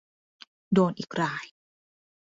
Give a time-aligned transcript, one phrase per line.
[0.73, 1.45] โดนอีกราย!